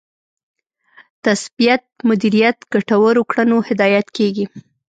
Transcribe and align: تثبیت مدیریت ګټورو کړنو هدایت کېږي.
تثبیت 1.25 1.83
مدیریت 2.09 2.57
ګټورو 2.73 3.21
کړنو 3.29 3.57
هدایت 3.67 4.07
کېږي. 4.17 4.45